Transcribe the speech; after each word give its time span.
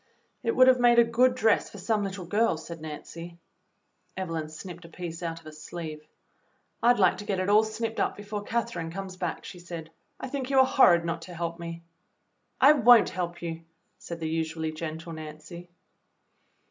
"It 0.41 0.55
would 0.55 0.67
have 0.67 0.79
made 0.79 0.97
a 0.97 1.03
good 1.03 1.35
dress 1.35 1.69
for 1.69 1.77
some 1.77 2.03
little 2.03 2.25
girl," 2.25 2.57
said 2.57 2.81
Nancy. 2.81 3.37
Evelyn 4.17 4.49
snipped 4.49 4.83
a 4.83 4.89
piece 4.89 5.21
out 5.21 5.39
of 5.39 5.45
a 5.45 5.51
sleeve. 5.51 6.07
"I'd 6.81 6.97
like 6.97 7.17
to 7.19 7.23
get 7.23 7.39
it 7.39 7.49
all 7.49 7.63
snipped 7.63 7.99
up 7.99 8.17
before 8.17 8.41
Catherine 8.41 8.89
comes 8.89 9.15
back," 9.15 9.45
she 9.45 9.59
said. 9.59 9.91
"I 10.19 10.27
think 10.27 10.49
you 10.49 10.57
are 10.57 10.65
horrid 10.65 11.05
not 11.05 11.21
to 11.29 11.35
help 11.35 11.59
me." 11.59 11.83
"I 12.59 12.71
won't 12.73 13.09
help 13.09 13.43
you," 13.43 13.61
said 13.99 14.19
the 14.19 14.27
usually 14.27 14.71
gentle 14.71 15.13
Nancy. 15.13 15.69